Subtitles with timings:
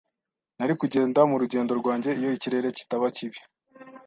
[0.57, 3.39] Nari kugenda mu rugendo rwanjye iyo ikirere kitaba kibi.